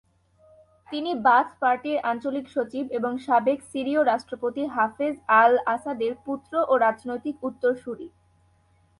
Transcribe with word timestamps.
তিনি 0.87 1.11
বাথ 1.23 1.47
পার্টির 1.59 1.97
আঞ্চলিক 2.03 2.45
সচিব 2.49 2.85
এবং 2.91 3.11
সাবেক 3.19 3.59
সিরীয় 3.71 4.01
রাষ্ট্রপতি 4.05 4.63
হাফেজ 4.67 5.15
আল-আসাদের 5.41 6.13
পুত্র 6.25 6.53
ও 6.67 6.73
রাজনৈতিক 6.77 7.35
উত্তরসূরী। 7.43 8.07